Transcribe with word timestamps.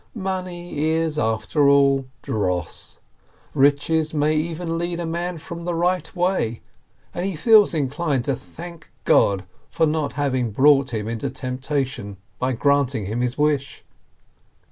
Money 0.15 0.79
is, 0.89 1.19
after 1.19 1.69
all, 1.69 2.07
dross, 2.23 2.99
riches 3.53 4.15
may 4.15 4.35
even 4.35 4.79
lead 4.79 4.99
a 4.99 5.05
man 5.05 5.37
from 5.37 5.63
the 5.63 5.75
right 5.75 6.15
way, 6.15 6.59
and 7.13 7.23
he 7.23 7.35
feels 7.35 7.75
inclined 7.75 8.25
to 8.25 8.35
thank 8.35 8.89
God 9.05 9.43
for 9.69 9.85
not 9.85 10.13
having 10.13 10.49
brought 10.49 10.89
him 10.91 11.07
into 11.07 11.29
temptation 11.29 12.17
by 12.39 12.51
granting 12.51 13.05
him 13.05 13.21
his 13.21 13.37
wish. 13.37 13.83